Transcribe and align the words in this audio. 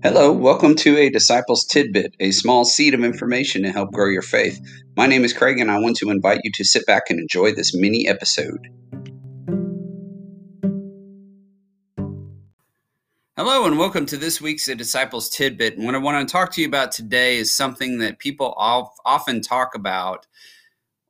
Hello, 0.00 0.32
welcome 0.32 0.76
to 0.76 0.96
a 0.96 1.10
Disciples 1.10 1.64
Tidbit, 1.64 2.14
a 2.20 2.30
small 2.30 2.64
seed 2.64 2.94
of 2.94 3.02
information 3.02 3.64
to 3.64 3.72
help 3.72 3.90
grow 3.90 4.08
your 4.08 4.22
faith. 4.22 4.60
My 4.96 5.08
name 5.08 5.24
is 5.24 5.32
Craig, 5.32 5.58
and 5.58 5.72
I 5.72 5.80
want 5.80 5.96
to 5.96 6.10
invite 6.10 6.42
you 6.44 6.52
to 6.54 6.62
sit 6.62 6.86
back 6.86 7.10
and 7.10 7.18
enjoy 7.18 7.52
this 7.52 7.74
mini 7.74 8.06
episode. 8.06 8.68
Hello, 13.36 13.66
and 13.66 13.76
welcome 13.76 14.06
to 14.06 14.16
this 14.16 14.40
week's 14.40 14.68
A 14.68 14.76
Disciples 14.76 15.28
Tidbit. 15.30 15.76
And 15.76 15.84
what 15.84 15.96
I 15.96 15.98
want 15.98 16.28
to 16.28 16.32
talk 16.32 16.52
to 16.52 16.60
you 16.60 16.68
about 16.68 16.92
today 16.92 17.36
is 17.36 17.52
something 17.52 17.98
that 17.98 18.20
people 18.20 18.54
often 18.56 19.40
talk 19.40 19.74
about, 19.74 20.28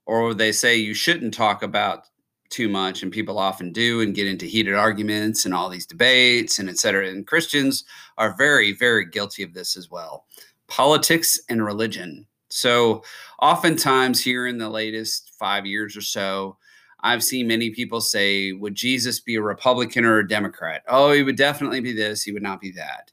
or 0.06 0.32
they 0.32 0.50
say 0.50 0.76
you 0.76 0.94
shouldn't 0.94 1.34
talk 1.34 1.62
about 1.62 2.04
too 2.50 2.68
much 2.68 3.02
and 3.02 3.12
people 3.12 3.38
often 3.38 3.72
do 3.72 4.00
and 4.00 4.14
get 4.14 4.26
into 4.26 4.46
heated 4.46 4.74
arguments 4.74 5.44
and 5.44 5.54
all 5.54 5.68
these 5.68 5.86
debates 5.86 6.58
and 6.58 6.68
et 6.68 6.78
cetera. 6.78 7.08
And 7.08 7.26
christians 7.26 7.84
are 8.16 8.36
very 8.36 8.72
very 8.72 9.04
guilty 9.06 9.42
of 9.42 9.54
this 9.54 9.76
as 9.76 9.90
well. 9.90 10.24
Politics 10.66 11.40
and 11.48 11.64
religion. 11.64 12.26
So 12.50 13.02
oftentimes 13.40 14.22
here 14.22 14.46
in 14.46 14.58
the 14.58 14.68
latest 14.68 15.32
five 15.38 15.66
years 15.66 15.96
or 15.96 16.02
so 16.02 16.56
i've 17.00 17.22
seen 17.22 17.46
many 17.46 17.70
people 17.70 18.00
say 18.00 18.52
would 18.52 18.74
jesus 18.74 19.20
be 19.20 19.36
a 19.36 19.42
republican 19.42 20.04
or 20.04 20.18
a 20.18 20.28
democrat? 20.28 20.82
Oh 20.88 21.12
he 21.12 21.22
would 21.22 21.36
definitely 21.36 21.80
be 21.80 21.92
this 21.92 22.22
he 22.22 22.32
would 22.32 22.42
not 22.42 22.60
be 22.60 22.72
that. 22.72 23.12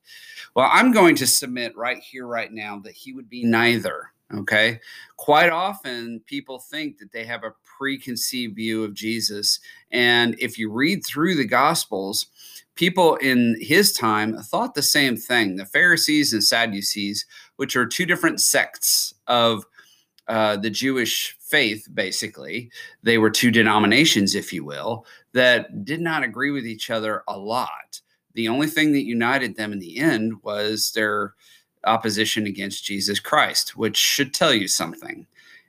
Well 0.55 0.69
i'm 0.71 0.91
going 0.91 1.15
to 1.17 1.27
submit 1.27 1.75
right 1.75 1.99
here 1.99 2.27
right 2.27 2.51
now 2.51 2.79
that 2.79 2.93
he 2.93 3.13
would 3.13 3.29
be 3.29 3.43
neither 3.43 4.11
Okay. 4.33 4.79
Quite 5.17 5.51
often, 5.51 6.21
people 6.25 6.59
think 6.59 6.97
that 6.97 7.11
they 7.11 7.25
have 7.25 7.43
a 7.43 7.53
preconceived 7.77 8.55
view 8.55 8.83
of 8.83 8.93
Jesus. 8.93 9.59
And 9.91 10.35
if 10.39 10.57
you 10.57 10.71
read 10.71 11.05
through 11.05 11.35
the 11.35 11.45
Gospels, 11.45 12.27
people 12.75 13.15
in 13.17 13.57
his 13.59 13.93
time 13.93 14.37
thought 14.37 14.75
the 14.75 14.81
same 14.81 15.17
thing. 15.17 15.55
The 15.55 15.65
Pharisees 15.65 16.33
and 16.33 16.43
Sadducees, 16.43 17.25
which 17.55 17.75
are 17.75 17.85
two 17.85 18.05
different 18.05 18.41
sects 18.41 19.13
of 19.27 19.65
uh, 20.27 20.57
the 20.57 20.69
Jewish 20.69 21.37
faith, 21.39 21.87
basically, 21.93 22.71
they 23.03 23.17
were 23.17 23.29
two 23.29 23.51
denominations, 23.51 24.35
if 24.35 24.51
you 24.51 24.65
will, 24.65 25.05
that 25.33 25.85
did 25.85 26.01
not 26.01 26.23
agree 26.23 26.51
with 26.51 26.65
each 26.65 26.89
other 26.89 27.23
a 27.27 27.37
lot. 27.37 28.01
The 28.33 28.47
only 28.47 28.67
thing 28.67 28.91
that 28.93 29.05
united 29.05 29.55
them 29.55 29.71
in 29.71 29.79
the 29.79 29.97
end 29.97 30.33
was 30.43 30.91
their 30.91 31.35
opposition 31.85 32.47
against 32.47 32.83
Jesus 32.83 33.19
Christ, 33.19 33.77
which 33.77 33.95
should 33.95 34.33
tell 34.33 34.53
you 34.53 34.67
something. 34.67 35.27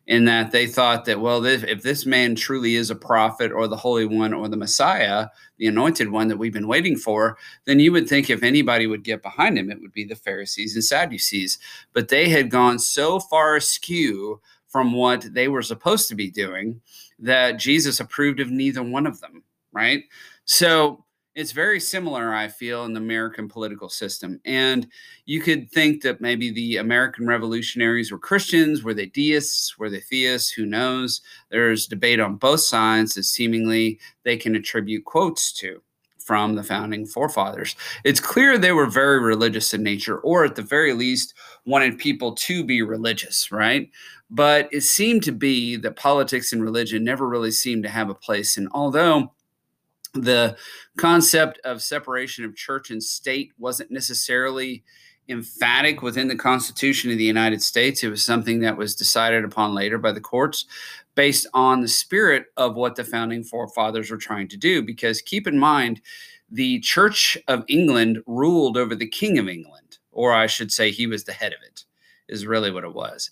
In 0.08 0.24
that 0.26 0.52
they 0.52 0.68
thought 0.68 1.04
that, 1.06 1.20
well, 1.20 1.44
if 1.44 1.82
this 1.82 2.06
man 2.06 2.36
truly 2.36 2.76
is 2.76 2.90
a 2.90 2.94
prophet 2.94 3.50
or 3.50 3.66
the 3.66 3.76
Holy 3.76 4.06
One 4.06 4.32
or 4.32 4.48
the 4.48 4.56
Messiah, 4.56 5.26
the 5.58 5.66
anointed 5.66 6.12
one 6.12 6.28
that 6.28 6.36
we've 6.36 6.52
been 6.52 6.68
waiting 6.68 6.94
for, 6.94 7.36
then 7.64 7.80
you 7.80 7.90
would 7.90 8.08
think 8.08 8.30
if 8.30 8.44
anybody 8.44 8.86
would 8.86 9.02
get 9.02 9.20
behind 9.20 9.58
him, 9.58 9.68
it 9.68 9.80
would 9.80 9.92
be 9.92 10.04
the 10.04 10.14
Pharisees 10.14 10.76
and 10.76 10.84
Sadducees. 10.84 11.58
But 11.92 12.08
they 12.08 12.28
had 12.28 12.52
gone 12.52 12.78
so 12.78 13.18
far 13.18 13.56
askew 13.56 14.40
from 14.68 14.92
what 14.92 15.32
they 15.32 15.48
were 15.48 15.62
supposed 15.62 16.08
to 16.08 16.14
be 16.14 16.30
doing 16.30 16.80
that 17.18 17.52
Jesus 17.52 17.98
approved 17.98 18.40
of 18.40 18.50
neither 18.50 18.82
one 18.82 19.06
of 19.06 19.20
them, 19.20 19.42
right? 19.72 20.04
So 20.44 21.04
it's 21.36 21.52
very 21.52 21.78
similar, 21.78 22.34
I 22.34 22.48
feel, 22.48 22.86
in 22.86 22.94
the 22.94 23.00
American 23.00 23.46
political 23.46 23.90
system. 23.90 24.40
And 24.46 24.88
you 25.26 25.42
could 25.42 25.70
think 25.70 26.02
that 26.02 26.22
maybe 26.22 26.50
the 26.50 26.78
American 26.78 27.26
revolutionaries 27.26 28.10
were 28.10 28.18
Christians. 28.18 28.82
Were 28.82 28.94
they 28.94 29.06
deists? 29.06 29.78
Were 29.78 29.90
they 29.90 30.00
theists? 30.00 30.50
Who 30.50 30.64
knows? 30.64 31.20
There's 31.50 31.86
debate 31.86 32.20
on 32.20 32.36
both 32.36 32.60
sides 32.60 33.14
that 33.14 33.24
seemingly 33.24 34.00
they 34.24 34.38
can 34.38 34.56
attribute 34.56 35.04
quotes 35.04 35.52
to 35.54 35.82
from 36.24 36.54
the 36.54 36.64
founding 36.64 37.06
forefathers. 37.06 37.76
It's 38.02 38.18
clear 38.18 38.56
they 38.56 38.72
were 38.72 38.86
very 38.86 39.20
religious 39.20 39.74
in 39.74 39.82
nature, 39.82 40.18
or 40.20 40.44
at 40.44 40.56
the 40.56 40.62
very 40.62 40.94
least, 40.94 41.34
wanted 41.66 41.98
people 41.98 42.34
to 42.34 42.64
be 42.64 42.80
religious, 42.80 43.52
right? 43.52 43.90
But 44.30 44.68
it 44.72 44.80
seemed 44.80 45.22
to 45.24 45.32
be 45.32 45.76
that 45.76 45.96
politics 45.96 46.52
and 46.52 46.62
religion 46.62 47.04
never 47.04 47.28
really 47.28 47.52
seemed 47.52 47.82
to 47.84 47.90
have 47.90 48.08
a 48.08 48.14
place. 48.14 48.56
And 48.56 48.68
although 48.72 49.32
the 50.22 50.56
concept 50.96 51.58
of 51.64 51.82
separation 51.82 52.44
of 52.44 52.56
church 52.56 52.90
and 52.90 53.02
state 53.02 53.52
wasn't 53.58 53.90
necessarily 53.90 54.84
emphatic 55.28 56.02
within 56.02 56.28
the 56.28 56.36
Constitution 56.36 57.10
of 57.10 57.18
the 57.18 57.24
United 57.24 57.62
States. 57.62 58.02
It 58.02 58.08
was 58.08 58.22
something 58.22 58.60
that 58.60 58.76
was 58.76 58.94
decided 58.94 59.44
upon 59.44 59.74
later 59.74 59.98
by 59.98 60.12
the 60.12 60.20
courts 60.20 60.66
based 61.14 61.46
on 61.54 61.80
the 61.80 61.88
spirit 61.88 62.46
of 62.56 62.76
what 62.76 62.94
the 62.94 63.04
founding 63.04 63.42
forefathers 63.42 64.10
were 64.10 64.16
trying 64.16 64.48
to 64.48 64.56
do. 64.56 64.82
Because 64.82 65.22
keep 65.22 65.46
in 65.46 65.58
mind, 65.58 66.00
the 66.50 66.78
Church 66.80 67.36
of 67.48 67.64
England 67.68 68.22
ruled 68.26 68.76
over 68.76 68.94
the 68.94 69.08
King 69.08 69.38
of 69.38 69.48
England, 69.48 69.98
or 70.12 70.32
I 70.32 70.46
should 70.46 70.70
say, 70.70 70.90
he 70.90 71.06
was 71.06 71.24
the 71.24 71.32
head 71.32 71.52
of 71.52 71.58
it, 71.66 71.84
is 72.28 72.46
really 72.46 72.70
what 72.70 72.84
it 72.84 72.94
was. 72.94 73.30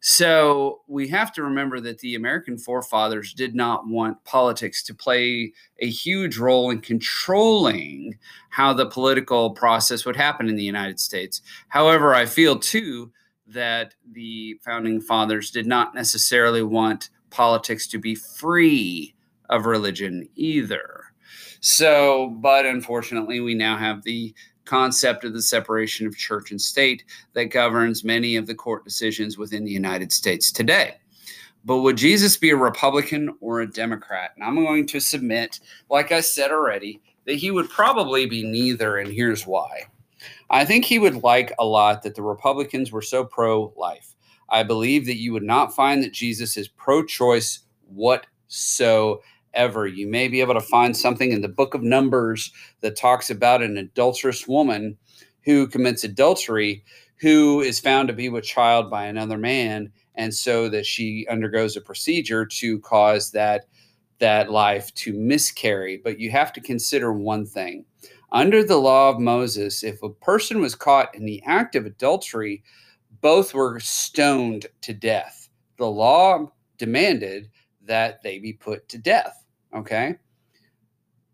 So 0.00 0.80
we 0.86 1.08
have 1.08 1.30
to 1.34 1.42
remember 1.42 1.78
that 1.80 1.98
the 1.98 2.14
American 2.14 2.56
forefathers 2.56 3.34
did 3.34 3.54
not 3.54 3.86
want 3.86 4.22
politics 4.24 4.82
to 4.84 4.94
play 4.94 5.52
a 5.80 5.90
huge 5.90 6.38
role 6.38 6.70
in 6.70 6.80
controlling 6.80 8.18
how 8.48 8.72
the 8.72 8.86
political 8.86 9.50
process 9.50 10.06
would 10.06 10.16
happen 10.16 10.48
in 10.48 10.56
the 10.56 10.64
United 10.64 10.98
States. 10.98 11.42
However, 11.68 12.14
I 12.14 12.24
feel 12.24 12.58
too 12.58 13.12
that 13.46 13.94
the 14.12 14.58
founding 14.64 15.02
fathers 15.02 15.50
did 15.50 15.66
not 15.66 15.94
necessarily 15.94 16.62
want 16.62 17.10
politics 17.28 17.86
to 17.88 17.98
be 17.98 18.14
free 18.14 19.14
of 19.50 19.66
religion 19.66 20.26
either. 20.34 21.04
So, 21.60 22.38
but 22.40 22.64
unfortunately, 22.64 23.40
we 23.40 23.54
now 23.54 23.76
have 23.76 24.02
the 24.02 24.34
concept 24.70 25.24
of 25.24 25.32
the 25.32 25.42
separation 25.42 26.06
of 26.06 26.16
church 26.16 26.52
and 26.52 26.60
state 26.60 27.02
that 27.32 27.46
governs 27.46 28.04
many 28.04 28.36
of 28.36 28.46
the 28.46 28.54
court 28.54 28.84
decisions 28.84 29.36
within 29.36 29.64
the 29.64 29.70
United 29.72 30.12
States 30.12 30.52
today. 30.52 30.94
But 31.64 31.78
would 31.78 31.96
Jesus 31.96 32.36
be 32.36 32.50
a 32.50 32.56
Republican 32.56 33.34
or 33.40 33.60
a 33.60 33.70
Democrat? 33.70 34.30
And 34.36 34.44
I'm 34.44 34.54
going 34.54 34.86
to 34.86 35.00
submit, 35.00 35.58
like 35.90 36.12
I 36.12 36.20
said 36.20 36.52
already, 36.52 37.02
that 37.26 37.34
he 37.34 37.50
would 37.50 37.68
probably 37.68 38.26
be 38.26 38.44
neither, 38.44 38.98
and 38.98 39.12
here's 39.12 39.44
why. 39.44 39.86
I 40.50 40.64
think 40.64 40.84
he 40.84 41.00
would 41.00 41.24
like 41.24 41.52
a 41.58 41.64
lot 41.64 42.02
that 42.04 42.14
the 42.14 42.22
Republicans 42.22 42.92
were 42.92 43.02
so 43.02 43.24
pro 43.24 43.72
life. 43.76 44.14
I 44.48 44.62
believe 44.62 45.04
that 45.06 45.18
you 45.18 45.32
would 45.32 45.42
not 45.42 45.74
find 45.74 46.00
that 46.04 46.12
Jesus 46.12 46.56
is 46.56 46.68
pro 46.68 47.04
choice 47.04 47.60
whatsoever 47.88 49.20
ever. 49.54 49.86
You 49.86 50.06
may 50.06 50.28
be 50.28 50.40
able 50.40 50.54
to 50.54 50.60
find 50.60 50.96
something 50.96 51.32
in 51.32 51.40
the 51.40 51.48
book 51.48 51.74
of 51.74 51.82
Numbers 51.82 52.52
that 52.80 52.96
talks 52.96 53.30
about 53.30 53.62
an 53.62 53.76
adulterous 53.76 54.46
woman 54.46 54.96
who 55.44 55.66
commits 55.66 56.04
adultery, 56.04 56.84
who 57.16 57.60
is 57.60 57.80
found 57.80 58.08
to 58.08 58.14
be 58.14 58.28
with 58.28 58.44
child 58.44 58.90
by 58.90 59.04
another 59.04 59.38
man, 59.38 59.92
and 60.14 60.34
so 60.34 60.68
that 60.68 60.86
she 60.86 61.26
undergoes 61.30 61.76
a 61.76 61.80
procedure 61.80 62.44
to 62.44 62.78
cause 62.80 63.30
that 63.32 63.66
that 64.18 64.50
life 64.50 64.94
to 64.94 65.14
miscarry. 65.14 66.00
But 66.02 66.20
you 66.20 66.30
have 66.30 66.52
to 66.52 66.60
consider 66.60 67.12
one 67.12 67.46
thing. 67.46 67.84
Under 68.32 68.62
the 68.62 68.76
law 68.76 69.10
of 69.10 69.18
Moses, 69.18 69.82
if 69.82 70.02
a 70.02 70.10
person 70.10 70.60
was 70.60 70.74
caught 70.74 71.14
in 71.14 71.24
the 71.24 71.42
act 71.44 71.74
of 71.74 71.86
adultery, 71.86 72.62
both 73.22 73.54
were 73.54 73.80
stoned 73.80 74.66
to 74.82 74.94
death. 74.94 75.48
The 75.78 75.86
law 75.86 76.52
demanded 76.78 77.50
that 77.82 78.22
they 78.22 78.38
be 78.38 78.52
put 78.52 78.88
to 78.90 78.98
death. 78.98 79.39
Okay. 79.74 80.16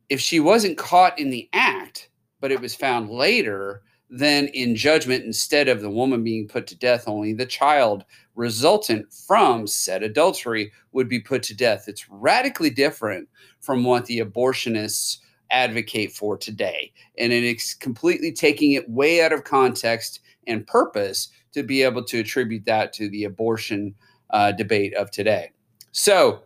If 0.09 0.21
she 0.21 0.41
wasn't 0.41 0.79
caught 0.79 1.19
in 1.19 1.31
the 1.31 1.49
act, 1.53 2.11
but 2.41 2.53
it 2.53 2.61
was 2.61 2.75
found 2.75 3.11
later, 3.11 3.83
then 4.09 4.47
in 4.49 4.77
judgment, 4.77 5.25
instead 5.25 5.69
of 5.69 5.81
the 5.81 5.91
woman 5.91 6.23
being 6.23 6.47
put 6.47 6.67
to 6.69 6.79
death, 6.79 7.09
only 7.09 7.33
the 7.33 7.47
child 7.47 8.05
resultant 8.37 9.13
from 9.13 9.67
said 9.67 10.03
adultery 10.03 10.71
would 10.93 11.09
be 11.09 11.19
put 11.19 11.43
to 11.45 11.57
death. 11.57 11.89
It's 11.89 12.09
radically 12.09 12.71
different 12.71 13.29
from 13.61 13.83
what 13.83 14.07
the 14.07 14.21
abortionists 14.21 15.19
advocate 15.51 16.13
for 16.13 16.37
today. 16.37 16.93
And 17.19 17.33
it's 17.33 17.75
completely 17.75 18.33
taking 18.33 18.73
it 18.73 18.89
way 18.89 19.23
out 19.23 19.33
of 19.33 19.45
context 19.45 20.21
and 20.47 20.67
purpose 20.67 21.29
to 21.53 21.63
be 21.63 21.83
able 21.83 22.05
to 22.05 22.21
attribute 22.21 22.65
that 22.67 22.93
to 22.95 23.09
the 23.09 23.25
abortion 23.25 23.95
uh, 24.31 24.53
debate 24.53 24.95
of 24.95 25.11
today. 25.11 25.51
So, 25.93 26.43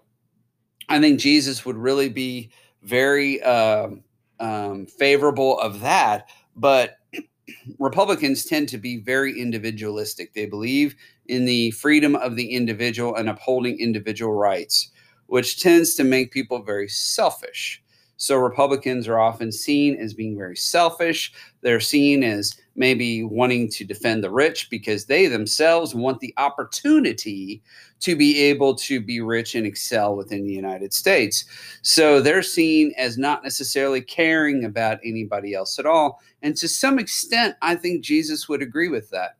I 0.90 1.00
think 1.00 1.20
Jesus 1.20 1.64
would 1.64 1.76
really 1.78 2.10
be 2.10 2.50
very 2.82 3.42
um, 3.42 4.02
um, 4.40 4.86
favorable 4.86 5.58
of 5.60 5.80
that. 5.80 6.28
But 6.56 6.98
Republicans 7.78 8.44
tend 8.44 8.68
to 8.70 8.78
be 8.78 8.98
very 8.98 9.40
individualistic. 9.40 10.34
They 10.34 10.46
believe 10.46 10.96
in 11.26 11.46
the 11.46 11.70
freedom 11.72 12.16
of 12.16 12.36
the 12.36 12.52
individual 12.54 13.14
and 13.14 13.28
upholding 13.28 13.78
individual 13.78 14.34
rights, 14.34 14.90
which 15.26 15.62
tends 15.62 15.94
to 15.94 16.04
make 16.04 16.32
people 16.32 16.62
very 16.62 16.88
selfish. 16.88 17.82
So 18.20 18.36
Republicans 18.36 19.08
are 19.08 19.18
often 19.18 19.50
seen 19.50 19.96
as 19.96 20.12
being 20.12 20.36
very 20.36 20.54
selfish. 20.54 21.32
They're 21.62 21.80
seen 21.80 22.22
as 22.22 22.54
maybe 22.76 23.24
wanting 23.24 23.70
to 23.70 23.82
defend 23.82 24.22
the 24.22 24.30
rich 24.30 24.68
because 24.68 25.06
they 25.06 25.26
themselves 25.26 25.94
want 25.94 26.20
the 26.20 26.34
opportunity 26.36 27.62
to 28.00 28.14
be 28.14 28.38
able 28.38 28.74
to 28.74 29.00
be 29.00 29.22
rich 29.22 29.54
and 29.54 29.66
excel 29.66 30.16
within 30.16 30.44
the 30.44 30.52
United 30.52 30.92
States. 30.92 31.46
So 31.80 32.20
they're 32.20 32.42
seen 32.42 32.92
as 32.98 33.16
not 33.16 33.42
necessarily 33.42 34.02
caring 34.02 34.66
about 34.66 35.00
anybody 35.02 35.54
else 35.54 35.78
at 35.78 35.86
all. 35.86 36.20
And 36.42 36.54
to 36.58 36.68
some 36.68 36.98
extent, 36.98 37.56
I 37.62 37.74
think 37.74 38.04
Jesus 38.04 38.50
would 38.50 38.60
agree 38.60 38.88
with 38.90 39.08
that. 39.10 39.38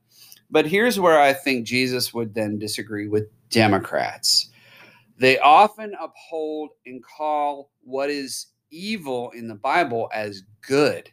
But 0.50 0.67
here's 0.67 0.99
where 0.99 1.21
I 1.21 1.35
think 1.35 1.67
Jesus 1.67 2.15
would 2.15 2.32
then 2.32 2.59
disagree 2.59 3.09
with 3.09 3.29
Democrats. 3.50 4.49
They 5.19 5.38
often 5.41 5.94
uphold 6.00 6.71
and 6.87 7.05
call 7.05 7.71
what 7.82 8.09
is 8.09 8.47
evil 8.70 9.31
in 9.31 9.49
the 9.49 9.55
Bible 9.55 10.11
as 10.12 10.43
good. 10.61 11.11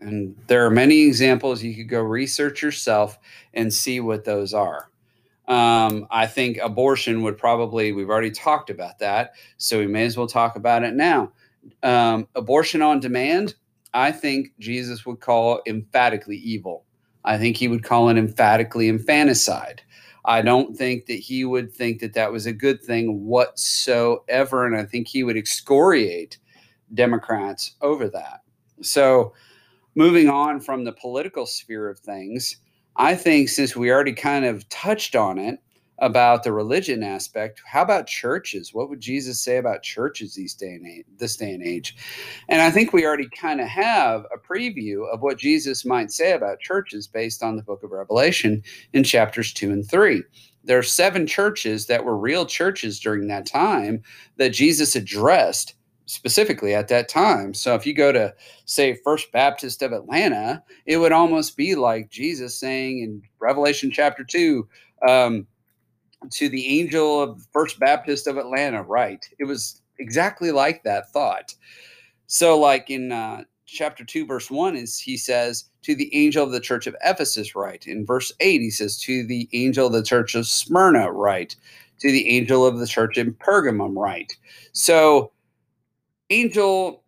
And 0.00 0.36
there 0.46 0.64
are 0.64 0.70
many 0.70 1.02
examples. 1.02 1.62
You 1.62 1.74
could 1.74 1.88
go 1.88 2.00
research 2.00 2.62
yourself 2.62 3.18
and 3.54 3.72
see 3.72 4.00
what 4.00 4.24
those 4.24 4.54
are. 4.54 4.90
Um, 5.48 6.06
I 6.10 6.26
think 6.26 6.58
abortion 6.58 7.22
would 7.22 7.38
probably, 7.38 7.92
we've 7.92 8.10
already 8.10 8.30
talked 8.30 8.70
about 8.70 8.98
that. 8.98 9.32
So 9.56 9.78
we 9.78 9.86
may 9.86 10.04
as 10.04 10.16
well 10.16 10.26
talk 10.26 10.56
about 10.56 10.84
it 10.84 10.94
now. 10.94 11.32
Um, 11.82 12.28
abortion 12.34 12.82
on 12.82 13.00
demand, 13.00 13.54
I 13.94 14.12
think 14.12 14.52
Jesus 14.58 15.06
would 15.06 15.20
call 15.20 15.62
emphatically 15.66 16.36
evil. 16.36 16.84
I 17.24 17.38
think 17.38 17.56
he 17.56 17.68
would 17.68 17.82
call 17.82 18.08
it 18.10 18.18
emphatically 18.18 18.88
infanticide. 18.88 19.82
I 20.28 20.42
don't 20.42 20.76
think 20.76 21.06
that 21.06 21.14
he 21.14 21.46
would 21.46 21.72
think 21.72 22.00
that 22.00 22.12
that 22.12 22.30
was 22.30 22.44
a 22.44 22.52
good 22.52 22.82
thing 22.82 23.24
whatsoever. 23.24 24.66
And 24.66 24.76
I 24.76 24.84
think 24.84 25.08
he 25.08 25.24
would 25.24 25.38
excoriate 25.38 26.36
Democrats 26.92 27.76
over 27.80 28.10
that. 28.10 28.42
So, 28.82 29.32
moving 29.94 30.28
on 30.28 30.60
from 30.60 30.84
the 30.84 30.92
political 30.92 31.46
sphere 31.46 31.88
of 31.88 31.98
things, 31.98 32.58
I 32.96 33.14
think 33.14 33.48
since 33.48 33.74
we 33.74 33.90
already 33.90 34.12
kind 34.12 34.44
of 34.44 34.68
touched 34.68 35.16
on 35.16 35.38
it, 35.38 35.60
about 36.00 36.42
the 36.42 36.52
religion 36.52 37.02
aspect. 37.02 37.60
How 37.66 37.82
about 37.82 38.06
churches? 38.06 38.72
What 38.72 38.88
would 38.88 39.00
Jesus 39.00 39.40
say 39.40 39.56
about 39.56 39.82
churches 39.82 40.34
these 40.34 40.54
day 40.54 40.74
and 40.74 40.86
age, 40.86 41.06
this 41.18 41.36
day 41.36 41.52
and 41.52 41.62
age? 41.62 41.96
And 42.48 42.62
I 42.62 42.70
think 42.70 42.92
we 42.92 43.04
already 43.04 43.28
kind 43.28 43.60
of 43.60 43.66
have 43.66 44.24
a 44.32 44.38
preview 44.38 45.12
of 45.12 45.22
what 45.22 45.38
Jesus 45.38 45.84
might 45.84 46.12
say 46.12 46.32
about 46.32 46.60
churches 46.60 47.06
based 47.06 47.42
on 47.42 47.56
the 47.56 47.62
book 47.62 47.82
of 47.82 47.90
Revelation 47.90 48.62
in 48.92 49.04
chapters 49.04 49.52
2 49.52 49.70
and 49.70 49.88
3. 49.88 50.22
There 50.64 50.78
are 50.78 50.82
seven 50.82 51.26
churches 51.26 51.86
that 51.86 52.04
were 52.04 52.16
real 52.16 52.46
churches 52.46 53.00
during 53.00 53.28
that 53.28 53.46
time 53.46 54.02
that 54.36 54.50
Jesus 54.50 54.94
addressed 54.94 55.74
specifically 56.06 56.74
at 56.74 56.88
that 56.88 57.08
time. 57.08 57.54
So 57.54 57.74
if 57.74 57.86
you 57.86 57.94
go 57.94 58.12
to 58.12 58.34
say 58.64 58.98
First 59.04 59.30
Baptist 59.30 59.82
of 59.82 59.92
Atlanta, 59.92 60.62
it 60.86 60.96
would 60.96 61.12
almost 61.12 61.56
be 61.56 61.74
like 61.74 62.10
Jesus 62.10 62.58
saying 62.58 63.00
in 63.00 63.22
Revelation 63.40 63.90
chapter 63.90 64.24
2, 64.24 64.66
um, 65.06 65.46
to 66.30 66.48
the 66.48 66.66
angel 66.66 67.20
of 67.22 67.46
First 67.52 67.78
Baptist 67.78 68.26
of 68.26 68.36
Atlanta, 68.36 68.82
right? 68.82 69.24
It 69.38 69.44
was 69.44 69.82
exactly 69.98 70.50
like 70.50 70.82
that 70.84 71.10
thought. 71.10 71.54
So, 72.26 72.58
like 72.58 72.90
in 72.90 73.12
uh, 73.12 73.44
chapter 73.66 74.04
2, 74.04 74.26
verse 74.26 74.50
1, 74.50 74.76
is 74.76 74.98
he 74.98 75.16
says, 75.16 75.64
To 75.82 75.94
the 75.94 76.14
angel 76.14 76.44
of 76.44 76.52
the 76.52 76.60
church 76.60 76.86
of 76.86 76.96
Ephesus, 77.04 77.54
right? 77.54 77.86
In 77.86 78.04
verse 78.04 78.32
8, 78.40 78.60
he 78.60 78.70
says, 78.70 79.00
To 79.02 79.26
the 79.26 79.48
angel 79.52 79.86
of 79.86 79.92
the 79.92 80.02
church 80.02 80.34
of 80.34 80.46
Smyrna, 80.46 81.12
right? 81.12 81.54
To 82.00 82.10
the 82.10 82.28
angel 82.28 82.66
of 82.66 82.78
the 82.78 82.86
church 82.86 83.16
in 83.16 83.34
Pergamum, 83.34 83.96
right? 83.96 84.30
So, 84.72 85.32
angel 86.30 87.02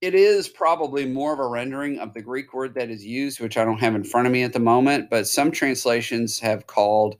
it 0.00 0.14
is 0.14 0.48
probably 0.48 1.06
more 1.06 1.32
of 1.32 1.38
a 1.38 1.46
rendering 1.46 1.98
of 1.98 2.12
the 2.12 2.22
Greek 2.22 2.52
word 2.52 2.74
that 2.74 2.90
is 2.90 3.04
used, 3.04 3.40
which 3.40 3.56
I 3.56 3.64
don't 3.64 3.80
have 3.80 3.94
in 3.94 4.04
front 4.04 4.26
of 4.26 4.32
me 4.32 4.42
at 4.42 4.52
the 4.52 4.58
moment, 4.58 5.08
but 5.10 5.26
some 5.26 5.50
translations 5.50 6.38
have 6.40 6.66
called 6.66 7.16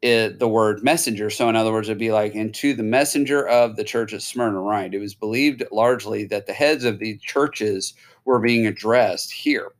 it 0.00 0.38
the 0.38 0.48
word 0.48 0.82
messenger. 0.82 1.30
So, 1.30 1.48
in 1.48 1.56
other 1.56 1.72
words, 1.72 1.88
it'd 1.88 1.98
be 1.98 2.10
like, 2.10 2.34
and 2.34 2.54
to 2.54 2.74
the 2.74 2.82
messenger 2.82 3.46
of 3.46 3.76
the 3.76 3.84
church 3.84 4.12
of 4.12 4.22
Smyrna, 4.22 4.60
right? 4.60 4.92
It 4.92 4.98
was 4.98 5.14
believed 5.14 5.62
largely 5.70 6.24
that 6.24 6.46
the 6.46 6.52
heads 6.52 6.84
of 6.84 6.98
the 6.98 7.18
churches 7.18 7.94
were 8.24 8.40
being 8.40 8.66
addressed 8.66 9.32
here. 9.32 9.72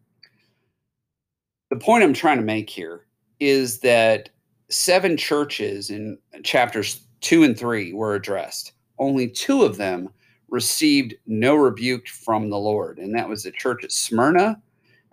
The 1.70 1.76
point 1.76 2.04
I'm 2.04 2.14
trying 2.14 2.36
to 2.36 2.44
make 2.44 2.70
here 2.70 3.06
is 3.40 3.80
that 3.80 4.28
seven 4.68 5.16
churches 5.16 5.90
in 5.90 6.18
chapters 6.44 7.00
two 7.20 7.42
and 7.42 7.58
three 7.58 7.92
were 7.92 8.14
addressed. 8.14 8.72
Only 8.98 9.28
two 9.28 9.62
of 9.62 9.76
them 9.76 10.10
received 10.52 11.14
no 11.26 11.54
rebuke 11.54 12.06
from 12.06 12.50
the 12.50 12.58
Lord. 12.58 12.98
And 12.98 13.14
that 13.14 13.28
was 13.28 13.42
the 13.42 13.50
church 13.50 13.84
at 13.84 13.90
Smyrna 13.90 14.60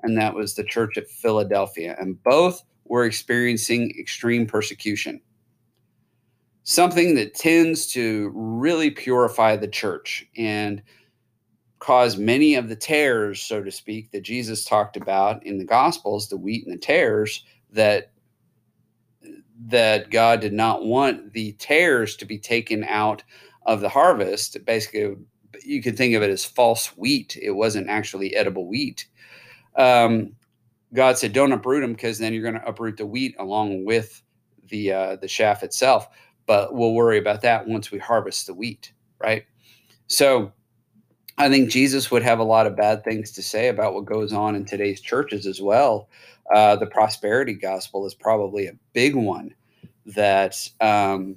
and 0.04 0.18
that 0.18 0.36
was 0.36 0.54
the 0.54 0.66
church 0.66 0.98
at 0.98 1.10
Philadelphia. 1.10 1.96
And 1.98 2.22
both 2.24 2.64
were 2.84 3.06
experiencing 3.06 3.96
extreme 3.98 4.46
persecution. 4.46 5.22
Something 6.64 7.16
that 7.16 7.36
tends 7.36 7.88
to 7.94 8.32
really 8.36 8.92
purify 8.92 9.56
the 9.56 9.68
church 9.68 10.28
and 10.38 10.84
cause 11.80 12.18
many 12.18 12.56
of 12.56 12.68
the 12.68 12.76
tares, 12.76 13.42
so 13.42 13.64
to 13.64 13.72
speak, 13.72 14.12
that 14.12 14.24
Jesus 14.24 14.66
talked 14.66 14.98
about 14.98 15.46
in 15.46 15.58
the 15.58 15.66
Gospels, 15.66 16.28
the 16.28 16.38
wheat 16.38 16.66
and 16.66 16.76
the 16.76 16.80
tares, 16.80 17.46
that 17.72 18.12
that 19.68 20.10
God 20.10 20.40
did 20.40 20.54
not 20.54 20.86
want 20.86 21.34
the 21.34 21.54
tares 21.54 22.16
to 22.18 22.26
be 22.26 22.40
taken 22.40 22.84
out 22.86 23.24
of 23.70 23.82
the 23.82 23.90
harvest. 23.90 24.58
Basically, 24.66 25.16
you 25.64 25.82
could 25.82 25.96
think 25.96 26.16
of 26.16 26.24
it 26.24 26.30
as 26.32 26.44
false 26.44 26.88
wheat. 26.98 27.38
It 27.40 27.52
wasn't 27.52 27.88
actually 27.88 28.36
edible 28.36 28.68
wheat. 28.68 29.06
Um, 29.76 30.36
God 30.94 31.18
said, 31.20 31.34
"Don't 31.34 31.52
uproot 31.52 31.82
them, 31.82 31.94
because 31.94 32.18
then 32.18 32.34
you're 32.34 32.42
going 32.42 32.56
to 32.60 32.68
uproot 32.68 32.98
the 32.98 33.06
wheat 33.06 33.36
along 33.38 33.86
with 33.86 34.24
the 34.70 34.92
uh, 34.92 35.16
the 35.18 35.28
chaff 35.28 35.62
itself." 35.64 36.08
But 36.48 36.74
we'll 36.74 36.96
worry 36.96 37.20
about 37.20 37.42
that 37.42 37.68
once 37.68 37.92
we 37.92 38.00
harvest 38.00 38.48
the 38.48 38.56
wheat, 38.56 38.92
right? 39.20 39.44
So, 40.08 40.52
I 41.38 41.48
think 41.48 41.70
Jesus 41.70 42.10
would 42.10 42.24
have 42.24 42.40
a 42.40 42.44
lot 42.44 42.66
of 42.66 42.76
bad 42.76 43.04
things 43.04 43.32
to 43.34 43.44
say 43.44 43.68
about 43.68 43.94
what 43.94 44.06
goes 44.06 44.34
on 44.34 44.56
in 44.56 44.66
today's 44.66 45.00
churches 45.00 45.46
as 45.46 45.62
well. 45.62 46.10
Uh, 46.56 46.76
the 46.76 46.88
prosperity 46.88 47.54
gospel 47.54 48.08
is 48.08 48.16
probably 48.16 48.66
a 48.66 48.80
big 48.94 49.14
one 49.16 49.54
that 50.08 50.58
um, 50.82 51.36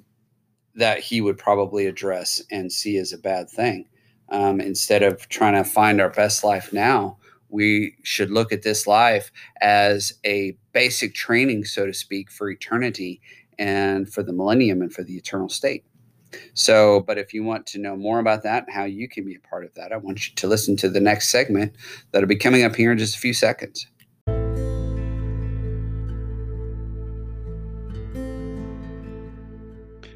that 0.75 0.99
he 0.99 1.21
would 1.21 1.37
probably 1.37 1.85
address 1.85 2.41
and 2.51 2.71
see 2.71 2.97
as 2.97 3.13
a 3.13 3.17
bad 3.17 3.49
thing. 3.49 3.85
Um, 4.29 4.59
instead 4.59 5.03
of 5.03 5.27
trying 5.29 5.53
to 5.53 5.69
find 5.69 6.01
our 6.01 6.09
best 6.09 6.43
life 6.43 6.73
now, 6.73 7.17
we 7.49 7.95
should 8.01 8.31
look 8.31 8.51
at 8.51 8.63
this 8.63 8.87
life 8.87 9.31
as 9.61 10.13
a 10.25 10.57
basic 10.71 11.13
training, 11.13 11.65
so 11.65 11.85
to 11.85 11.93
speak, 11.93 12.31
for 12.31 12.49
eternity 12.49 13.21
and 13.59 14.11
for 14.11 14.23
the 14.23 14.33
millennium 14.33 14.81
and 14.81 14.91
for 14.91 15.03
the 15.03 15.13
eternal 15.13 15.49
state. 15.49 15.85
So, 16.55 17.01
but 17.01 17.19
if 17.19 17.31
you 17.31 17.43
want 17.43 17.67
to 17.67 17.79
know 17.79 17.95
more 17.95 18.17
about 18.17 18.41
that 18.41 18.65
and 18.65 18.73
how 18.73 18.85
you 18.85 19.07
can 19.07 19.23
be 19.23 19.35
a 19.35 19.47
part 19.47 19.65
of 19.65 19.73
that, 19.75 19.91
I 19.91 19.97
want 19.97 20.27
you 20.27 20.35
to 20.35 20.47
listen 20.47 20.75
to 20.77 20.89
the 20.89 20.99
next 20.99 21.29
segment 21.29 21.73
that'll 22.11 22.27
be 22.27 22.35
coming 22.35 22.63
up 22.63 22.75
here 22.75 22.91
in 22.91 22.97
just 22.97 23.15
a 23.15 23.19
few 23.19 23.33
seconds. 23.33 23.85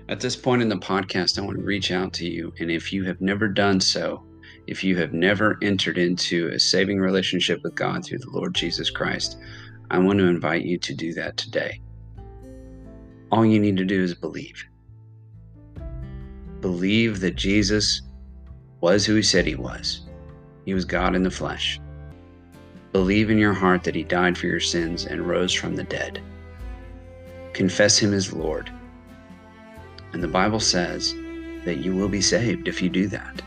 At 0.10 0.22
this 0.22 0.38
point 0.38 0.62
in 0.62 0.70
the 0.70 0.78
podcast, 0.78 1.38
I 1.38 1.42
want 1.42 1.58
to 1.58 1.64
reach 1.64 1.92
out 1.92 2.14
to 2.14 2.26
you. 2.26 2.54
And 2.60 2.72
if 2.72 2.94
you 2.94 3.04
have 3.04 3.20
never 3.20 3.50
done 3.50 3.82
so, 3.82 4.24
if 4.66 4.82
you 4.82 4.96
have 4.98 5.12
never 5.12 5.58
entered 5.62 5.98
into 5.98 6.48
a 6.48 6.60
saving 6.60 7.00
relationship 7.00 7.62
with 7.62 7.76
God 7.76 8.06
through 8.06 8.20
the 8.20 8.30
Lord 8.30 8.56
Jesus 8.56 8.90
Christ, 8.90 9.38
I 9.92 10.00
want 10.00 10.20
to 10.20 10.28
invite 10.28 10.64
you 10.64 10.78
to 10.78 10.96
do 10.96 11.14
that 11.16 11.36
today. 11.36 11.82
All 13.34 13.46
you 13.46 13.60
need 13.60 13.76
to 13.78 13.86
do 13.86 14.02
is 14.02 14.16
believe. 14.16 14.64
Believe 16.62 17.20
that 17.20 17.36
Jesus 17.36 18.02
was 18.80 19.06
who 19.06 19.16
he 19.16 19.22
said 19.22 19.46
he 19.46 19.56
was. 19.56 20.06
He 20.64 20.74
was 20.74 20.86
God 20.86 21.16
in 21.16 21.24
the 21.24 21.32
flesh. 21.32 21.82
Believe 22.94 23.30
in 23.30 23.38
your 23.38 23.54
heart 23.54 23.84
that 23.84 23.96
he 23.96 24.04
died 24.04 24.38
for 24.38 24.48
your 24.48 24.62
sins 24.62 25.06
and 25.06 25.28
rose 25.28 25.54
from 25.54 25.76
the 25.76 25.84
dead. 25.84 26.22
Confess 27.52 27.98
him 27.98 28.14
as 28.14 28.32
Lord 28.32 28.72
and 30.14 30.24
the 30.24 30.28
Bible 30.28 30.60
says 30.60 31.14
that 31.66 31.78
you 31.78 31.96
will 31.96 32.10
be 32.10 32.22
saved 32.22 32.68
if 32.68 32.82
you 32.82 32.90
do 32.90 33.08
that. 33.08 33.42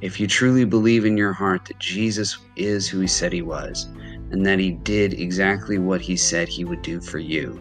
If 0.00 0.18
you 0.18 0.26
truly 0.26 0.64
believe 0.64 1.04
in 1.04 1.16
your 1.16 1.32
heart 1.32 1.66
that 1.66 1.78
Jesus 1.78 2.38
is 2.56 2.88
who 2.88 3.00
he 3.00 3.06
said 3.06 3.32
he 3.32 3.42
was, 3.42 3.84
and 4.30 4.46
that 4.46 4.58
he 4.58 4.72
did 4.72 5.14
exactly 5.14 5.78
what 5.78 6.00
he 6.00 6.16
said 6.16 6.48
he 6.48 6.64
would 6.64 6.82
do 6.82 7.00
for 7.00 7.18
you, 7.18 7.60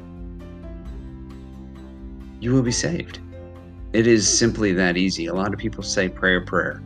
you 2.39 2.53
will 2.53 2.61
be 2.61 2.71
saved. 2.71 3.19
It 3.91 4.07
is 4.07 4.27
simply 4.27 4.71
that 4.73 4.97
easy. 4.97 5.25
A 5.25 5.33
lot 5.33 5.53
of 5.53 5.59
people 5.59 5.83
say 5.83 6.07
prayer, 6.07 6.41
prayer. 6.41 6.81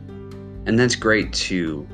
And 0.66 0.78
that's 0.78 0.96
great 0.96 1.32
to 1.34 1.86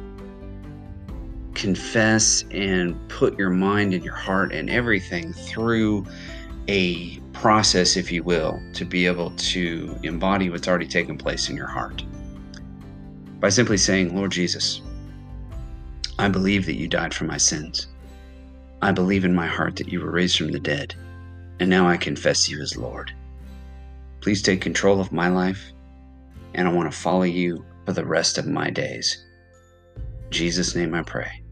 confess 1.54 2.44
and 2.52 2.96
put 3.08 3.38
your 3.38 3.50
mind 3.50 3.92
and 3.92 4.04
your 4.04 4.14
heart 4.14 4.52
and 4.52 4.70
everything 4.70 5.32
through 5.32 6.06
a 6.70 7.18
process, 7.32 7.96
if 7.96 8.12
you 8.12 8.22
will, 8.22 8.62
to 8.74 8.84
be 8.84 9.04
able 9.04 9.32
to 9.32 9.98
embody 10.04 10.48
what's 10.48 10.68
already 10.68 10.86
taken 10.86 11.18
place 11.18 11.50
in 11.50 11.56
your 11.56 11.66
heart 11.66 12.04
by 13.40 13.48
simply 13.48 13.76
saying, 13.76 14.14
Lord 14.14 14.30
Jesus, 14.30 14.80
I 16.16 16.28
believe 16.28 16.66
that 16.66 16.76
you 16.76 16.86
died 16.86 17.12
for 17.12 17.24
my 17.24 17.38
sins. 17.38 17.88
I 18.82 18.92
believe 18.92 19.24
in 19.24 19.34
my 19.34 19.48
heart 19.48 19.74
that 19.76 19.88
you 19.88 20.00
were 20.00 20.12
raised 20.12 20.38
from 20.38 20.52
the 20.52 20.60
dead, 20.60 20.94
and 21.58 21.68
now 21.68 21.88
I 21.88 21.96
confess 21.96 22.48
you 22.48 22.62
as 22.62 22.76
Lord. 22.76 23.10
Please 24.20 24.40
take 24.40 24.60
control 24.60 25.00
of 25.00 25.10
my 25.10 25.26
life, 25.26 25.72
and 26.54 26.68
I 26.68 26.72
want 26.72 26.92
to 26.92 26.96
follow 26.96 27.24
you 27.24 27.64
for 27.84 27.94
the 27.94 28.06
rest 28.06 28.38
of 28.38 28.46
my 28.46 28.70
days. 28.70 29.26
In 29.96 30.30
Jesus' 30.30 30.76
name 30.76 30.94
I 30.94 31.02
pray. 31.02 31.42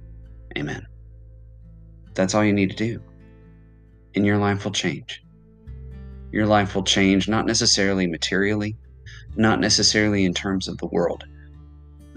Amen. 0.57 0.87
That's 2.15 2.37
all 2.37 2.45
you 2.45 2.53
need 2.53 2.71
to 2.71 2.77
do, 2.77 3.03
and 4.19 4.27
your 4.27 4.37
life 4.37 4.65
will 4.65 4.73
change. 4.73 5.23
Your 6.31 6.47
life 6.47 6.75
will 6.75 6.85
change 6.85 7.27
not 7.27 7.47
necessarily 7.47 8.07
materially, 8.07 8.77
not 9.37 9.61
necessarily 9.61 10.27
in 10.27 10.35
terms 10.35 10.69
of 10.69 10.77
the 10.77 10.87
world 10.89 11.25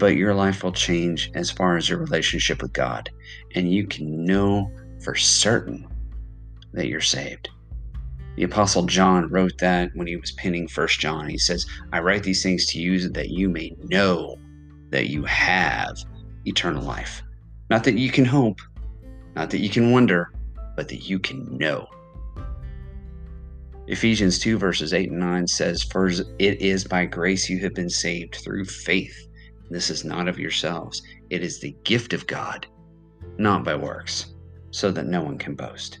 but 0.02 0.16
your 0.16 0.34
life 0.34 0.64
will 0.64 0.72
change 0.72 1.30
as 1.36 1.48
far 1.48 1.76
as 1.76 1.88
your 1.88 2.00
relationship 2.00 2.60
with 2.60 2.72
God. 2.72 3.08
And 3.54 3.72
you 3.72 3.86
can 3.86 4.24
know 4.24 4.68
for 5.00 5.14
certain 5.14 5.86
that 6.72 6.88
you're 6.88 7.00
saved. 7.00 7.50
The 8.34 8.42
Apostle 8.42 8.86
John 8.86 9.28
wrote 9.28 9.56
that 9.58 9.90
when 9.94 10.08
he 10.08 10.16
was 10.16 10.32
penning 10.32 10.66
First 10.66 10.98
John. 10.98 11.28
He 11.28 11.38
says, 11.38 11.66
I 11.92 12.00
write 12.00 12.24
these 12.24 12.42
things 12.42 12.66
to 12.70 12.80
you 12.80 13.10
that 13.10 13.30
you 13.30 13.48
may 13.48 13.76
know 13.84 14.34
that 14.90 15.06
you 15.06 15.22
have 15.22 15.94
eternal 16.46 16.82
life. 16.82 17.22
Not 17.70 17.84
that 17.84 17.96
you 17.96 18.10
can 18.10 18.24
hope, 18.24 18.60
not 19.36 19.50
that 19.50 19.60
you 19.60 19.70
can 19.70 19.92
wonder, 19.92 20.32
but 20.76 20.88
that 20.88 21.08
you 21.08 21.18
can 21.18 21.56
know. 21.56 21.86
Ephesians 23.88 24.38
2, 24.38 24.58
verses 24.58 24.94
8 24.94 25.10
and 25.10 25.18
9 25.18 25.46
says, 25.46 25.82
For 25.82 26.06
it 26.08 26.26
is 26.38 26.84
by 26.84 27.04
grace 27.06 27.50
you 27.50 27.58
have 27.60 27.74
been 27.74 27.90
saved 27.90 28.36
through 28.36 28.64
faith 28.64 29.26
this 29.72 29.88
is 29.88 30.04
not 30.04 30.28
of 30.28 30.38
yourselves, 30.38 31.02
it 31.30 31.42
is 31.42 31.58
the 31.58 31.74
gift 31.82 32.12
of 32.12 32.26
God, 32.26 32.66
not 33.38 33.64
by 33.64 33.74
works, 33.74 34.34
so 34.70 34.90
that 34.92 35.06
no 35.06 35.22
one 35.22 35.38
can 35.38 35.54
boast. 35.54 36.00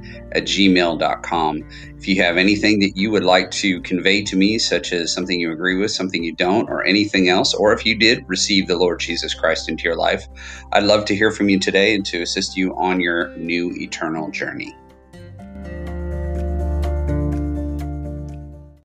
at 0.33 0.43
gmail.com. 0.43 1.63
If 1.97 2.07
you 2.07 2.21
have 2.21 2.37
anything 2.37 2.79
that 2.79 2.97
you 2.97 3.11
would 3.11 3.23
like 3.23 3.51
to 3.51 3.81
convey 3.81 4.23
to 4.23 4.35
me, 4.35 4.57
such 4.57 4.91
as 4.91 5.13
something 5.13 5.39
you 5.39 5.51
agree 5.51 5.77
with, 5.77 5.91
something 5.91 6.23
you 6.23 6.33
don't, 6.33 6.69
or 6.69 6.83
anything 6.83 7.29
else, 7.29 7.53
or 7.53 7.73
if 7.73 7.85
you 7.85 7.95
did 7.95 8.27
receive 8.27 8.67
the 8.67 8.77
Lord 8.77 8.99
Jesus 8.99 9.33
Christ 9.33 9.69
into 9.69 9.83
your 9.83 9.95
life, 9.95 10.27
I'd 10.71 10.83
love 10.83 11.05
to 11.05 11.15
hear 11.15 11.31
from 11.31 11.49
you 11.49 11.59
today 11.59 11.93
and 11.93 12.05
to 12.07 12.21
assist 12.21 12.57
you 12.57 12.75
on 12.75 12.99
your 12.99 13.35
new 13.37 13.71
eternal 13.75 14.31
journey. 14.31 14.75